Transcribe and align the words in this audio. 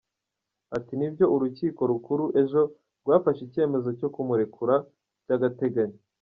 Ati 0.77 0.93
“Nibyo, 0.99 1.25
Urukiko 1.35 1.81
Rukuru 1.91 2.25
ejo 2.41 2.61
rwafashe 3.01 3.41
icyemezo 3.47 3.89
cyo 3.99 4.07
kumurekura 4.13 4.75
by’agateganyo. 5.23 5.97